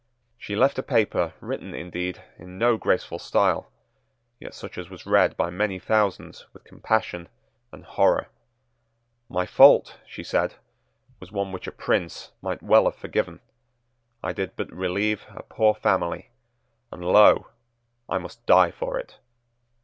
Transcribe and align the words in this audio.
She 0.39 0.55
left 0.55 0.79
a 0.79 0.81
paper 0.81 1.35
written, 1.41 1.75
indeed, 1.75 2.23
in 2.39 2.57
no 2.57 2.75
graceful 2.75 3.19
style, 3.19 3.71
yet 4.39 4.55
such 4.55 4.79
as 4.79 4.89
was 4.89 5.05
read 5.05 5.37
by 5.37 5.51
many 5.51 5.77
thousands 5.77 6.47
with 6.53 6.63
compassion 6.63 7.29
and 7.71 7.85
horror. 7.85 8.29
"My 9.29 9.45
fault," 9.45 9.99
she 10.07 10.23
said, 10.23 10.55
"was 11.19 11.31
one 11.31 11.51
which 11.51 11.67
a 11.67 11.71
prince 11.71 12.31
might 12.41 12.63
well 12.63 12.85
have 12.85 12.95
forgiven. 12.95 13.41
I 14.23 14.33
did 14.33 14.55
but 14.55 14.73
relieve 14.73 15.23
a 15.35 15.43
poor 15.43 15.75
family; 15.75 16.31
and 16.91 17.05
lo! 17.05 17.51
I 18.09 18.17
must 18.17 18.43
die 18.47 18.71
for 18.71 18.97
it." 18.97 19.19